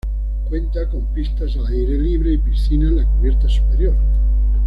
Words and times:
Cuenta 0.49 0.89
con 0.89 1.05
pistas 1.13 1.55
al 1.57 1.67
aire 1.67 1.95
libre 1.95 2.33
y 2.33 2.37
piscina 2.39 2.87
en 2.89 2.95
la 2.97 3.05
cubierta 3.05 3.47
superior. 3.47 3.95